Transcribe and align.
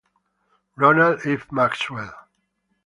Ronald 0.77 1.27
F. 1.29 1.51
Maxwell 1.51 2.09